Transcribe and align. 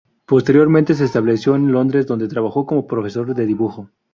Posteriormente 0.25 0.95
se 0.95 1.05
estableció 1.05 1.53
en 1.55 1.71
Londres, 1.71 2.07
donde 2.07 2.27
trabajó 2.27 2.65
como 2.65 2.87
profesor 2.87 3.35
de 3.35 3.45
dibujo. 3.45 3.87